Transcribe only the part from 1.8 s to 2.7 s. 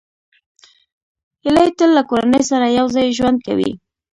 له کورنۍ سره